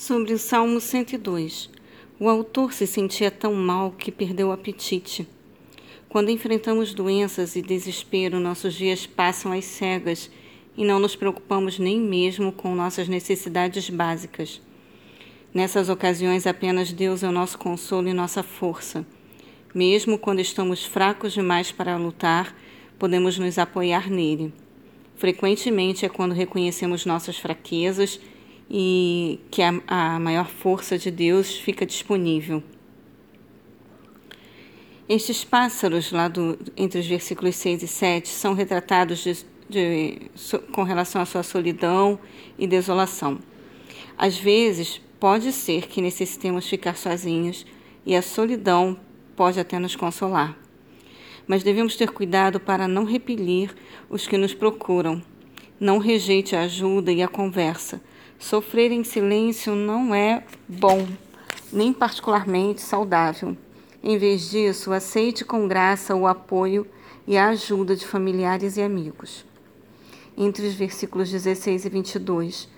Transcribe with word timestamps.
Sobre 0.00 0.32
o 0.32 0.38
Salmo 0.38 0.80
102. 0.80 1.68
O 2.20 2.28
autor 2.28 2.72
se 2.72 2.86
sentia 2.86 3.32
tão 3.32 3.52
mal 3.52 3.90
que 3.90 4.12
perdeu 4.12 4.46
o 4.46 4.52
apetite. 4.52 5.26
Quando 6.08 6.30
enfrentamos 6.30 6.94
doenças 6.94 7.56
e 7.56 7.60
desespero, 7.60 8.38
nossos 8.38 8.74
dias 8.74 9.08
passam 9.08 9.50
às 9.50 9.64
cegas 9.64 10.30
e 10.76 10.84
não 10.84 11.00
nos 11.00 11.16
preocupamos 11.16 11.80
nem 11.80 12.00
mesmo 12.00 12.52
com 12.52 12.76
nossas 12.76 13.08
necessidades 13.08 13.90
básicas. 13.90 14.60
Nessas 15.52 15.88
ocasiões, 15.88 16.46
apenas 16.46 16.92
Deus 16.92 17.24
é 17.24 17.28
o 17.28 17.32
nosso 17.32 17.58
consolo 17.58 18.08
e 18.08 18.14
nossa 18.14 18.44
força. 18.44 19.04
Mesmo 19.74 20.16
quando 20.16 20.38
estamos 20.38 20.84
fracos 20.84 21.32
demais 21.32 21.72
para 21.72 21.96
lutar, 21.96 22.56
podemos 23.00 23.36
nos 23.36 23.58
apoiar 23.58 24.08
nele. 24.08 24.54
Frequentemente 25.16 26.06
é 26.06 26.08
quando 26.08 26.36
reconhecemos 26.36 27.04
nossas 27.04 27.36
fraquezas 27.36 28.20
e 28.70 29.40
que 29.50 29.62
a, 29.62 29.80
a 29.86 30.18
maior 30.18 30.48
força 30.48 30.98
de 30.98 31.10
Deus 31.10 31.58
fica 31.58 31.86
disponível. 31.86 32.62
Estes 35.08 35.42
pássaros, 35.42 36.12
lá 36.12 36.28
do, 36.28 36.58
entre 36.76 37.00
os 37.00 37.06
versículos 37.06 37.56
6 37.56 37.82
e 37.82 37.88
7, 37.88 38.28
são 38.28 38.52
retratados 38.52 39.24
de, 39.24 39.46
de, 39.68 40.30
com 40.72 40.82
relação 40.82 41.22
à 41.22 41.24
sua 41.24 41.42
solidão 41.42 42.18
e 42.58 42.66
desolação. 42.66 43.38
Às 44.18 44.36
vezes, 44.36 45.00
pode 45.18 45.50
ser 45.52 45.86
que 45.88 46.02
necessitemos 46.02 46.68
ficar 46.68 46.96
sozinhos 46.96 47.64
e 48.04 48.14
a 48.14 48.20
solidão 48.20 48.98
pode 49.34 49.58
até 49.58 49.78
nos 49.78 49.96
consolar. 49.96 50.58
Mas 51.46 51.62
devemos 51.62 51.96
ter 51.96 52.10
cuidado 52.10 52.60
para 52.60 52.86
não 52.86 53.04
repelir 53.04 53.74
os 54.10 54.26
que 54.26 54.36
nos 54.36 54.52
procuram. 54.52 55.22
Não 55.80 55.98
rejeite 55.98 56.54
a 56.54 56.62
ajuda 56.62 57.10
e 57.10 57.22
a 57.22 57.28
conversa, 57.28 58.02
Sofrer 58.38 58.92
em 58.92 59.02
silêncio 59.02 59.74
não 59.74 60.14
é 60.14 60.44
bom, 60.68 61.06
nem 61.72 61.92
particularmente 61.92 62.80
saudável. 62.80 63.56
Em 64.02 64.16
vez 64.16 64.48
disso, 64.48 64.92
aceite 64.92 65.44
com 65.44 65.66
graça 65.66 66.14
o 66.14 66.24
apoio 66.24 66.86
e 67.26 67.36
a 67.36 67.48
ajuda 67.48 67.96
de 67.96 68.06
familiares 68.06 68.76
e 68.76 68.82
amigos. 68.82 69.44
Entre 70.36 70.68
os 70.68 70.74
versículos 70.74 71.32
16 71.32 71.84
e 71.84 71.88
22, 71.88 72.68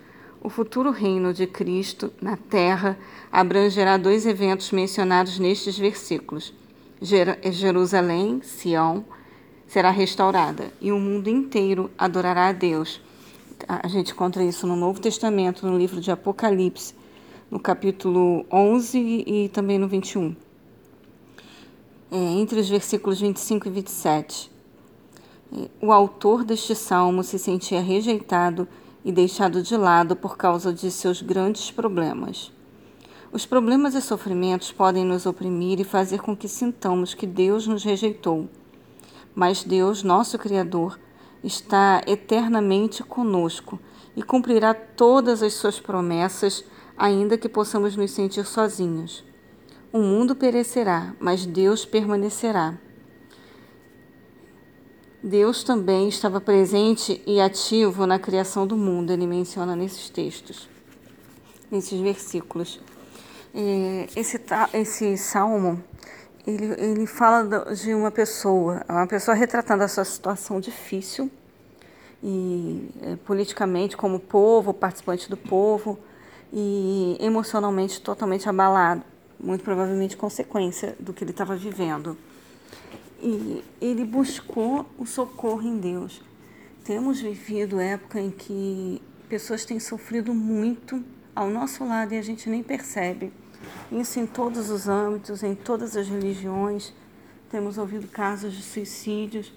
o 0.42 0.48
futuro 0.48 0.90
reino 0.90 1.34
de 1.34 1.46
Cristo 1.46 2.10
na 2.22 2.38
terra 2.38 2.98
abrangerá 3.30 3.98
dois 3.98 4.24
eventos 4.24 4.72
mencionados 4.72 5.38
nestes 5.38 5.78
versículos. 5.78 6.54
Jerusalém, 7.02 8.40
Sião, 8.42 9.04
será 9.68 9.90
restaurada 9.90 10.72
e 10.80 10.90
o 10.90 10.98
mundo 10.98 11.28
inteiro 11.28 11.90
adorará 11.98 12.48
a 12.48 12.52
Deus 12.52 13.00
a 13.68 13.88
gente 13.88 14.12
encontra 14.12 14.42
isso 14.42 14.66
no 14.66 14.76
Novo 14.76 15.00
Testamento, 15.00 15.66
no 15.66 15.76
livro 15.76 16.00
de 16.00 16.10
Apocalipse, 16.10 16.94
no 17.50 17.58
capítulo 17.58 18.44
11 18.50 19.24
e 19.26 19.48
também 19.48 19.78
no 19.78 19.88
21. 19.88 20.36
É, 22.12 22.16
entre 22.16 22.60
os 22.60 22.68
versículos 22.68 23.20
25 23.20 23.68
e 23.68 23.70
27. 23.70 24.50
É, 25.52 25.68
o 25.80 25.92
autor 25.92 26.44
deste 26.44 26.74
salmo 26.74 27.22
se 27.22 27.38
sentia 27.38 27.80
rejeitado 27.80 28.66
e 29.04 29.10
deixado 29.10 29.62
de 29.62 29.76
lado 29.76 30.14
por 30.14 30.36
causa 30.36 30.72
de 30.72 30.90
seus 30.90 31.22
grandes 31.22 31.70
problemas. 31.70 32.52
Os 33.32 33.46
problemas 33.46 33.94
e 33.94 34.00
sofrimentos 34.00 34.72
podem 34.72 35.04
nos 35.04 35.24
oprimir 35.24 35.80
e 35.80 35.84
fazer 35.84 36.20
com 36.20 36.36
que 36.36 36.48
sintamos 36.48 37.14
que 37.14 37.26
Deus 37.26 37.66
nos 37.66 37.84
rejeitou. 37.84 38.48
Mas 39.34 39.62
Deus, 39.62 40.02
nosso 40.02 40.36
Criador, 40.36 40.98
está 41.42 42.02
eternamente 42.06 43.02
conosco 43.02 43.78
e 44.16 44.22
cumprirá 44.22 44.74
todas 44.74 45.42
as 45.42 45.54
suas 45.54 45.80
promessas, 45.80 46.64
ainda 46.96 47.38
que 47.38 47.48
possamos 47.48 47.96
nos 47.96 48.10
sentir 48.10 48.44
sozinhos. 48.44 49.24
O 49.92 49.98
mundo 49.98 50.36
perecerá, 50.36 51.14
mas 51.18 51.46
Deus 51.46 51.84
permanecerá. 51.84 52.78
Deus 55.22 55.62
também 55.62 56.08
estava 56.08 56.40
presente 56.40 57.22
e 57.26 57.40
ativo 57.40 58.06
na 58.06 58.18
criação 58.18 58.66
do 58.66 58.76
mundo, 58.76 59.12
ele 59.12 59.26
menciona 59.26 59.76
nesses 59.76 60.08
textos, 60.08 60.68
nesses 61.70 62.00
versículos. 62.00 62.80
É, 63.54 64.06
esse, 64.16 64.40
esse 64.72 65.16
salmo 65.18 65.82
ele, 66.46 66.74
ele 66.78 67.06
fala 67.06 67.74
de 67.74 67.94
uma 67.94 68.10
pessoa, 68.10 68.82
uma 68.88 69.06
pessoa 69.06 69.34
retratando 69.34 69.84
a 69.84 69.88
sua 69.88 70.04
situação 70.04 70.60
difícil 70.60 71.30
e 72.22 72.88
é, 73.02 73.16
politicamente 73.16 73.96
como 73.96 74.20
povo, 74.20 74.74
participante 74.74 75.28
do 75.28 75.36
povo 75.36 75.98
e 76.52 77.16
emocionalmente 77.20 78.00
totalmente 78.00 78.48
abalado, 78.48 79.02
muito 79.38 79.64
provavelmente 79.64 80.16
consequência 80.16 80.96
do 80.98 81.12
que 81.12 81.24
ele 81.24 81.30
estava 81.30 81.56
vivendo. 81.56 82.16
E 83.22 83.62
ele 83.80 84.04
buscou 84.04 84.86
o 84.98 85.06
socorro 85.06 85.62
em 85.62 85.78
Deus. 85.78 86.22
Temos 86.84 87.20
vivido 87.20 87.78
época 87.78 88.20
em 88.20 88.30
que 88.30 89.02
pessoas 89.28 89.64
têm 89.64 89.78
sofrido 89.78 90.34
muito 90.34 91.02
ao 91.34 91.48
nosso 91.48 91.84
lado 91.84 92.12
e 92.14 92.18
a 92.18 92.22
gente 92.22 92.48
nem 92.48 92.62
percebe. 92.62 93.32
Isso 93.92 94.18
em 94.18 94.26
todos 94.26 94.70
os 94.70 94.88
âmbitos, 94.88 95.42
em 95.42 95.54
todas 95.54 95.96
as 95.96 96.08
religiões. 96.08 96.92
Temos 97.50 97.78
ouvido 97.78 98.08
casos 98.08 98.54
de 98.54 98.62
suicídios. 98.62 99.52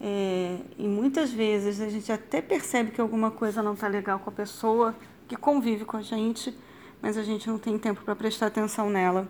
É, 0.00 0.58
e 0.78 0.86
muitas 0.86 1.32
vezes 1.32 1.80
a 1.80 1.88
gente 1.88 2.10
até 2.12 2.40
percebe 2.40 2.90
que 2.90 3.00
alguma 3.00 3.30
coisa 3.30 3.62
não 3.62 3.74
está 3.74 3.88
legal 3.88 4.18
com 4.20 4.30
a 4.30 4.32
pessoa 4.32 4.94
que 5.26 5.36
convive 5.36 5.84
com 5.84 5.96
a 5.96 6.02
gente, 6.02 6.54
mas 7.02 7.16
a 7.16 7.22
gente 7.22 7.48
não 7.48 7.58
tem 7.58 7.78
tempo 7.78 8.02
para 8.02 8.14
prestar 8.14 8.46
atenção 8.46 8.88
nela. 8.90 9.26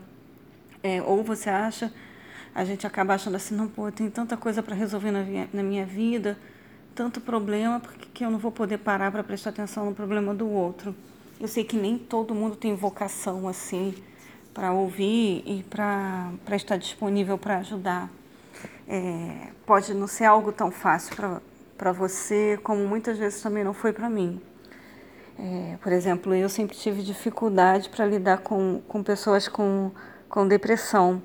É, 0.82 1.02
ou 1.02 1.24
você 1.24 1.50
acha, 1.50 1.92
a 2.54 2.64
gente 2.64 2.86
acaba 2.86 3.14
achando 3.14 3.36
assim, 3.36 3.54
não, 3.54 3.66
pô, 3.66 3.90
tem 3.90 4.10
tanta 4.10 4.36
coisa 4.36 4.62
para 4.62 4.74
resolver 4.74 5.10
na, 5.10 5.24
na 5.52 5.62
minha 5.62 5.86
vida, 5.86 6.38
tanto 6.94 7.20
problema, 7.20 7.80
porque 7.80 8.08
que 8.12 8.24
eu 8.24 8.30
não 8.30 8.38
vou 8.38 8.52
poder 8.52 8.78
parar 8.78 9.10
para 9.10 9.24
prestar 9.24 9.50
atenção 9.50 9.86
no 9.86 9.94
problema 9.94 10.34
do 10.34 10.48
outro. 10.48 10.94
Eu 11.40 11.48
sei 11.48 11.64
que 11.64 11.76
nem 11.76 11.96
todo 11.96 12.34
mundo 12.34 12.56
tem 12.56 12.74
vocação 12.74 13.48
assim 13.48 13.94
para 14.52 14.72
ouvir 14.72 15.42
e 15.46 15.62
para 15.62 16.32
estar 16.56 16.76
disponível 16.76 17.38
para 17.38 17.58
ajudar. 17.58 18.10
É, 18.86 19.48
pode 19.66 19.92
não 19.94 20.06
ser 20.06 20.24
algo 20.24 20.52
tão 20.52 20.70
fácil 20.70 21.14
para 21.76 21.92
você, 21.92 22.58
como 22.62 22.86
muitas 22.86 23.18
vezes 23.18 23.42
também 23.42 23.62
não 23.62 23.74
foi 23.74 23.92
para 23.92 24.08
mim. 24.08 24.40
É, 25.38 25.76
por 25.82 25.92
exemplo, 25.92 26.34
eu 26.34 26.48
sempre 26.48 26.76
tive 26.76 27.02
dificuldade 27.02 27.88
para 27.88 28.04
lidar 28.04 28.38
com, 28.38 28.82
com 28.88 29.02
pessoas 29.02 29.46
com, 29.46 29.90
com 30.28 30.48
depressão, 30.48 31.22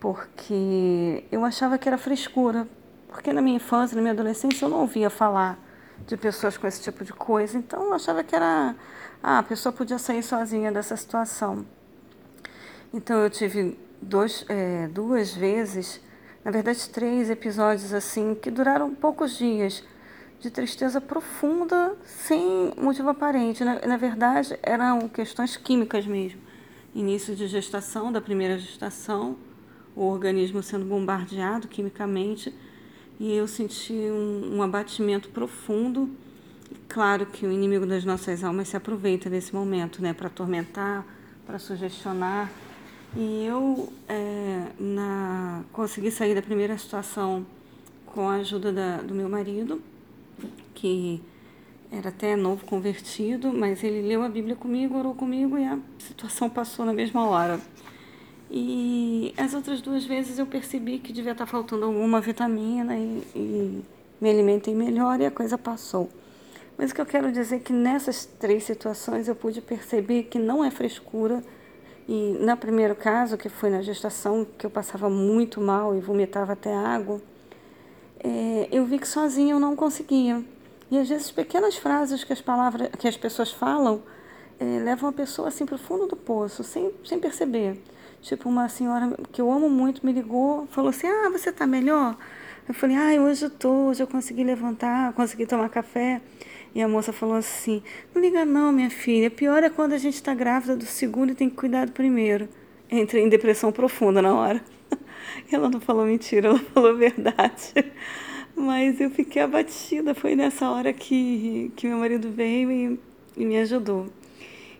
porque 0.00 1.24
eu 1.30 1.44
achava 1.44 1.78
que 1.78 1.88
era 1.88 1.96
frescura. 1.96 2.66
Porque 3.08 3.32
na 3.32 3.40
minha 3.40 3.56
infância, 3.56 3.94
na 3.94 4.02
minha 4.02 4.12
adolescência, 4.12 4.64
eu 4.64 4.68
não 4.68 4.80
ouvia 4.80 5.08
falar 5.08 5.58
de 6.06 6.16
pessoas 6.16 6.58
com 6.58 6.66
esse 6.66 6.82
tipo 6.82 7.04
de 7.04 7.12
coisa. 7.12 7.56
Então 7.56 7.82
eu 7.84 7.94
achava 7.94 8.22
que 8.22 8.34
era 8.34 8.74
ah, 9.22 9.38
a 9.38 9.42
pessoa 9.42 9.72
podia 9.72 9.98
sair 9.98 10.22
sozinha 10.22 10.70
dessa 10.70 10.96
situação. 10.96 11.64
Então 12.92 13.16
eu 13.18 13.30
tive 13.30 13.78
dois, 14.00 14.44
é, 14.48 14.88
duas 14.88 15.34
vezes, 15.34 16.00
na 16.46 16.52
verdade 16.52 16.88
três 16.90 17.28
episódios 17.28 17.92
assim 17.92 18.32
que 18.32 18.52
duraram 18.52 18.94
poucos 18.94 19.36
dias 19.36 19.82
de 20.38 20.48
tristeza 20.48 21.00
profunda 21.00 21.96
sem 22.04 22.72
motivo 22.80 23.08
aparente. 23.08 23.64
Na, 23.64 23.80
na 23.84 23.96
verdade 23.96 24.56
eram 24.62 25.08
questões 25.08 25.56
químicas 25.56 26.06
mesmo. 26.06 26.40
Início 26.94 27.34
de 27.34 27.48
gestação, 27.48 28.12
da 28.12 28.20
primeira 28.20 28.56
gestação, 28.60 29.36
o 29.96 30.02
organismo 30.04 30.62
sendo 30.62 30.84
bombardeado 30.84 31.66
quimicamente 31.66 32.54
e 33.18 33.34
eu 33.34 33.48
senti 33.48 33.92
um, 33.92 34.58
um 34.58 34.62
abatimento 34.62 35.30
profundo. 35.30 36.08
Claro 36.86 37.26
que 37.26 37.44
o 37.44 37.50
inimigo 37.50 37.84
das 37.84 38.04
nossas 38.04 38.44
almas 38.44 38.68
se 38.68 38.76
aproveita 38.76 39.28
desse 39.28 39.52
momento, 39.52 40.00
né, 40.00 40.12
para 40.12 40.28
atormentar, 40.28 41.04
para 41.44 41.58
sugestionar. 41.58 42.48
E 43.16 43.46
eu 43.46 43.90
é, 44.08 44.66
na, 44.78 45.64
consegui 45.72 46.10
sair 46.10 46.34
da 46.34 46.42
primeira 46.42 46.76
situação 46.76 47.46
com 48.04 48.28
a 48.28 48.34
ajuda 48.34 48.70
da, 48.70 48.98
do 48.98 49.14
meu 49.14 49.28
marido, 49.28 49.80
que 50.74 51.22
era 51.90 52.10
até 52.10 52.36
novo 52.36 52.66
convertido, 52.66 53.52
mas 53.52 53.82
ele 53.82 54.02
leu 54.02 54.22
a 54.22 54.28
Bíblia 54.28 54.54
comigo, 54.54 54.98
orou 54.98 55.14
comigo 55.14 55.56
e 55.56 55.64
a 55.64 55.78
situação 55.98 56.50
passou 56.50 56.84
na 56.84 56.92
mesma 56.92 57.26
hora. 57.26 57.58
E 58.50 59.34
as 59.36 59.54
outras 59.54 59.80
duas 59.80 60.04
vezes 60.04 60.38
eu 60.38 60.46
percebi 60.46 60.98
que 60.98 61.12
devia 61.12 61.32
estar 61.32 61.46
faltando 61.46 61.86
alguma 61.86 62.20
vitamina 62.20 62.96
e, 62.96 63.22
e 63.34 63.82
me 64.20 64.30
alimentei 64.30 64.74
melhor 64.74 65.20
e 65.20 65.26
a 65.26 65.30
coisa 65.30 65.56
passou. 65.56 66.10
Mas 66.76 66.90
o 66.90 66.94
que 66.94 67.00
eu 67.00 67.06
quero 67.06 67.32
dizer 67.32 67.56
é 67.56 67.58
que 67.60 67.72
nessas 67.72 68.26
três 68.26 68.64
situações 68.64 69.26
eu 69.26 69.34
pude 69.34 69.62
perceber 69.62 70.24
que 70.24 70.38
não 70.38 70.62
é 70.62 70.70
frescura. 70.70 71.42
E 72.08 72.36
no 72.40 72.56
primeiro 72.56 72.94
caso, 72.94 73.36
que 73.36 73.48
foi 73.48 73.68
na 73.68 73.82
gestação, 73.82 74.46
que 74.56 74.64
eu 74.64 74.70
passava 74.70 75.10
muito 75.10 75.60
mal 75.60 75.96
e 75.96 76.00
vomitava 76.00 76.52
até 76.52 76.72
água, 76.72 77.20
é, 78.22 78.68
eu 78.70 78.84
vi 78.84 78.98
que 78.98 79.08
sozinha 79.08 79.54
eu 79.54 79.60
não 79.60 79.74
conseguia. 79.74 80.42
E 80.90 80.98
às 80.98 81.08
vezes 81.08 81.32
pequenas 81.32 81.76
frases 81.76 82.22
que 82.22 82.32
as 82.32 82.40
palavras, 82.40 82.88
que 82.98 83.08
as 83.08 83.16
pessoas 83.16 83.50
falam, 83.50 84.02
é, 84.60 84.64
leva 84.64 85.06
uma 85.06 85.12
pessoa 85.12 85.48
assim 85.48 85.66
para 85.66 85.74
o 85.74 85.78
fundo 85.78 86.06
do 86.06 86.16
poço, 86.16 86.62
sem, 86.62 86.92
sem 87.04 87.18
perceber. 87.18 87.82
Tipo, 88.22 88.48
uma 88.48 88.68
senhora 88.68 89.16
que 89.32 89.40
eu 89.40 89.50
amo 89.50 89.68
muito 89.68 90.04
me 90.04 90.12
ligou, 90.12 90.66
falou 90.68 90.90
assim: 90.90 91.06
Ah, 91.06 91.28
você 91.30 91.50
está 91.50 91.66
melhor? 91.66 92.16
Eu 92.68 92.74
falei: 92.74 92.96
Ah, 92.96 93.20
hoje 93.20 93.44
eu 93.44 93.50
tô, 93.50 93.88
hoje 93.88 94.02
eu 94.02 94.06
consegui 94.06 94.44
levantar, 94.44 95.12
consegui 95.12 95.46
tomar 95.46 95.68
café. 95.68 96.20
E 96.76 96.82
a 96.82 96.86
moça 96.86 97.10
falou 97.10 97.36
assim: 97.36 97.82
Não 98.14 98.20
liga, 98.20 98.44
não, 98.44 98.70
minha 98.70 98.90
filha. 98.90 99.30
Pior 99.30 99.64
é 99.64 99.70
quando 99.70 99.94
a 99.94 99.98
gente 99.98 100.16
está 100.16 100.34
grávida 100.34 100.76
do 100.76 100.84
segundo 100.84 101.32
e 101.32 101.34
tem 101.34 101.48
que 101.48 101.56
cuidar 101.56 101.86
do 101.86 101.92
primeiro. 101.92 102.50
Entrei 102.90 103.24
em 103.24 103.30
depressão 103.30 103.72
profunda 103.72 104.20
na 104.20 104.34
hora. 104.34 104.62
Ela 105.50 105.70
não 105.70 105.80
falou 105.80 106.04
mentira, 106.04 106.48
ela 106.48 106.58
falou 106.58 106.94
verdade. 106.94 107.72
Mas 108.54 109.00
eu 109.00 109.08
fiquei 109.08 109.40
abatida. 109.40 110.14
Foi 110.14 110.36
nessa 110.36 110.68
hora 110.70 110.92
que, 110.92 111.72
que 111.76 111.86
meu 111.86 111.96
marido 111.96 112.30
veio 112.30 112.70
e, 112.70 113.00
e 113.38 113.44
me 113.46 113.56
ajudou. 113.56 114.08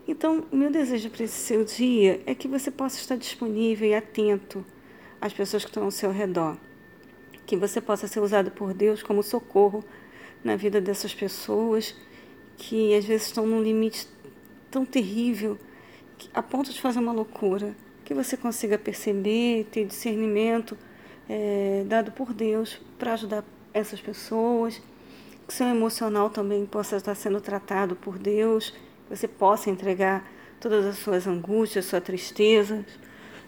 Então, 0.07 0.45
meu 0.51 0.69
desejo 0.69 1.09
para 1.09 1.23
esse 1.23 1.39
seu 1.39 1.63
dia 1.63 2.21
é 2.27 2.35
que 2.35 2.47
você 2.47 2.69
possa 2.69 2.99
estar 2.99 3.15
disponível 3.15 3.89
e 3.89 3.95
atento 3.95 4.63
às 5.19 5.33
pessoas 5.33 5.63
que 5.63 5.71
estão 5.71 5.85
ao 5.85 5.91
seu 5.91 6.11
redor. 6.11 6.57
Que 7.47 7.57
você 7.57 7.81
possa 7.81 8.07
ser 8.07 8.19
usado 8.19 8.51
por 8.51 8.71
Deus 8.71 9.01
como 9.01 9.23
socorro 9.23 9.83
na 10.43 10.55
vida 10.55 10.79
dessas 10.79 11.13
pessoas 11.13 11.95
que 12.57 12.93
às 12.95 13.05
vezes 13.05 13.27
estão 13.27 13.45
num 13.45 13.61
limite 13.61 14.07
tão 14.71 14.85
terrível 14.85 15.57
a 16.33 16.41
ponto 16.41 16.71
de 16.71 16.81
fazer 16.81 16.99
uma 16.99 17.11
loucura. 17.11 17.75
Que 18.03 18.13
você 18.13 18.37
consiga 18.37 18.77
perceber, 18.77 19.65
ter 19.71 19.85
discernimento 19.85 20.77
é, 21.29 21.83
dado 21.85 22.11
por 22.11 22.33
Deus 22.33 22.79
para 22.97 23.13
ajudar 23.13 23.43
essas 23.73 23.99
pessoas. 23.99 24.81
Que 25.47 25.53
seu 25.53 25.67
emocional 25.67 26.29
também 26.29 26.65
possa 26.65 26.97
estar 26.97 27.15
sendo 27.15 27.39
tratado 27.41 27.95
por 27.95 28.17
Deus 28.17 28.73
você 29.09 29.27
possa 29.27 29.69
entregar 29.69 30.29
todas 30.59 30.85
as 30.85 30.97
suas 30.97 31.27
angústias, 31.27 31.85
suas 31.85 32.03
tristezas, 32.03 32.85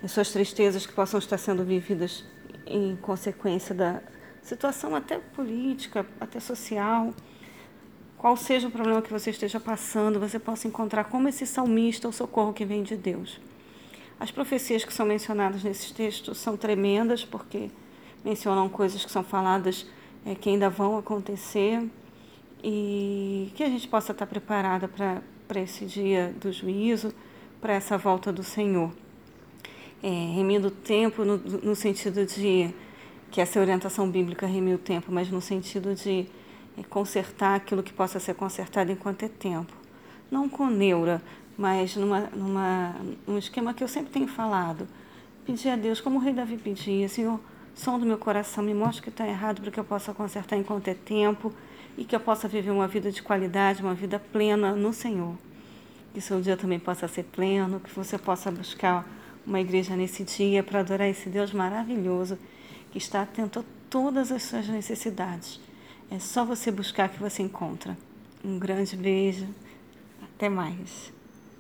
as 0.03 0.12
suas 0.12 0.31
tristezas 0.31 0.86
que 0.86 0.94
possam 0.94 1.19
estar 1.19 1.38
sendo 1.38 1.63
vividas 1.63 2.24
em 2.65 2.95
consequência 3.01 3.75
da 3.75 4.01
situação 4.50 4.96
até 4.96 5.19
política, 5.19 6.06
até 6.19 6.40
social, 6.40 7.13
qual 8.18 8.36
seja 8.36 8.68
o 8.68 8.72
problema 8.72 9.01
que 9.01 9.12
você 9.12 9.30
esteja 9.30 9.60
passando, 9.60 10.19
você 10.19 10.40
possa 10.40 10.68
encontrar 10.68 11.06
como 11.06 11.28
esse 11.30 11.46
salmista 11.46 12.07
o 12.07 12.12
socorro 12.12 12.51
que 12.51 12.66
vem 12.66 12.81
de 12.81 12.98
Deus. 12.98 13.40
As 14.19 14.31
profecias 14.31 14.84
que 14.84 14.92
são 14.92 15.06
mencionadas 15.06 15.63
nesses 15.63 15.92
textos 15.92 16.38
são 16.40 16.57
tremendas 16.57 17.24
porque 17.24 17.69
mencionam 18.25 18.68
coisas 18.68 19.06
que 19.06 19.12
são 19.12 19.24
faladas 19.24 19.86
é, 20.25 20.36
que 20.36 20.50
ainda 20.50 20.69
vão 20.69 20.98
acontecer 20.98 21.88
e 22.62 23.51
que 23.56 23.63
a 23.63 23.69
gente 23.69 23.88
possa 23.88 24.12
estar 24.12 24.25
preparada 24.25 24.90
para 24.90 25.62
esse 25.62 25.86
dia 25.86 26.36
do 26.42 26.51
juízo, 26.51 27.13
para 27.62 27.74
essa 27.74 27.98
volta 27.98 28.34
do 28.34 28.44
Senhor. 28.44 28.92
É, 30.04 30.07
remir 30.07 30.66
o 30.66 30.72
tempo 30.72 31.24
no, 31.24 31.38
no 31.38 31.75
sentido 31.75 32.25
de 32.25 32.74
que 33.31 33.40
essa 33.42 33.60
orientação 33.60 34.10
bíblica 34.10 34.48
remir 34.48 34.76
o 34.76 34.80
tempo, 34.80 35.12
mas 35.12 35.30
no 35.30 35.42
sentido 35.42 35.94
de 35.94 36.28
é, 36.78 36.84
consertar 36.90 37.56
aquilo 37.56 37.84
que 37.84 37.94
possa 37.94 38.20
ser 38.20 38.34
consertado 38.36 38.92
enquanto 38.92 39.24
é 39.24 39.28
tempo. 39.28 39.74
Não 40.31 40.50
com 40.50 40.68
neura, 40.68 41.22
mas 41.58 41.96
numa, 41.96 42.22
numa, 42.34 42.96
num 43.28 43.38
esquema 43.38 43.74
que 43.74 43.84
eu 43.84 43.88
sempre 43.88 44.12
tenho 44.12 44.28
falado. 44.28 44.88
Pedir 45.46 45.70
a 45.70 45.76
Deus, 45.76 46.00
como 46.00 46.18
o 46.18 46.22
rei 46.22 46.34
Davi 46.34 46.58
pedia, 46.58 47.10
Senhor, 47.10 47.40
som 47.76 48.00
do 48.00 48.06
meu 48.06 48.18
coração, 48.18 48.64
me 48.64 48.74
mostre 48.74 49.04
que 49.04 49.10
está 49.10 49.28
errado 49.28 49.62
para 49.62 49.72
que 49.72 49.80
eu 49.80 49.84
possa 49.84 50.14
consertar 50.14 50.58
enquanto 50.58 50.88
é 50.88 50.94
tempo 50.94 51.54
e 51.98 52.06
que 52.06 52.16
eu 52.16 52.20
possa 52.20 52.48
viver 52.48 52.72
uma 52.72 52.88
vida 52.88 53.12
de 53.12 53.22
qualidade, 53.22 53.82
uma 53.82 53.94
vida 53.94 54.20
plena 54.20 54.74
no 54.74 54.94
Senhor. 54.94 55.36
Que 56.14 56.22
seu 56.22 56.42
dia 56.42 56.58
também 56.58 56.80
possa 56.80 57.08
ser 57.08 57.24
pleno, 57.24 57.80
que 57.80 57.94
você 57.94 58.18
possa 58.18 58.52
buscar 58.52 59.08
uma 59.46 59.60
igreja 59.60 59.96
nesse 59.96 60.24
dia 60.24 60.64
para 60.64 60.80
adorar 60.80 61.08
esse 61.08 61.30
Deus 61.30 61.52
maravilhoso 61.52 62.38
que 62.91 62.97
está 62.97 63.21
atento 63.21 63.59
a 63.59 63.63
todas 63.89 64.31
as 64.31 64.44
suas 64.44 64.68
necessidades. 64.68 65.59
É 66.12 66.19
só 66.19 66.44
você 66.44 66.71
buscar 66.71 67.09
que 67.09 67.19
você 67.19 67.44
encontra. 67.44 67.97
Um 68.44 68.57
grande 68.57 68.95
beijo. 68.95 69.47
Até 70.21 70.50
mais. 70.50 71.12